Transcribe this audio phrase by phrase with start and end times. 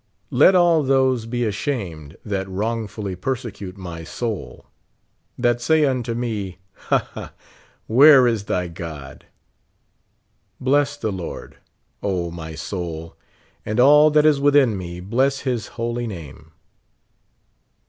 [0.31, 4.65] "Let all those be ashamed that wrongfully perse cute my soul;
[5.37, 7.33] that say unto me, ha, ha,
[7.85, 9.27] where is thy God?"
[10.59, 11.57] Bless the Lord,
[12.01, 13.15] O my soul,
[13.63, 16.51] and all that is within me bless his holy name.